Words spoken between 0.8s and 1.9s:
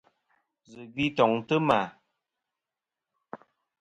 gvi toŋtɨ ma.